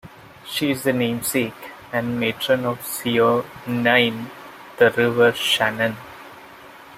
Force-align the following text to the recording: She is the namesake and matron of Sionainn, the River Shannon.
She 0.47 0.71
is 0.71 0.81
the 0.81 0.93
namesake 0.93 1.53
and 1.93 2.19
matron 2.19 2.65
of 2.65 2.79
Sionainn, 2.79 4.31
the 4.79 4.89
River 4.89 5.31
Shannon. 5.33 5.95